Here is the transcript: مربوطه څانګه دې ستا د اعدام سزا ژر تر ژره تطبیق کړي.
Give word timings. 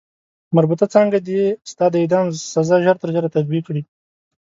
مربوطه 0.55 0.85
څانګه 0.93 1.19
دې 1.27 1.43
ستا 1.71 1.85
د 1.91 1.95
اعدام 2.03 2.27
سزا 2.53 2.77
ژر 2.85 2.95
تر 3.01 3.09
ژره 3.15 3.29
تطبیق 3.35 3.63
کړي. 3.67 3.81